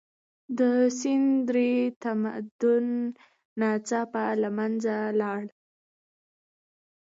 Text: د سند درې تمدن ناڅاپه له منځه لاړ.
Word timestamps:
د 0.57 0.61
سند 0.99 1.31
درې 1.49 1.71
تمدن 2.03 2.85
ناڅاپه 3.59 4.23
له 4.41 4.49
منځه 4.57 4.95
لاړ. 5.21 5.43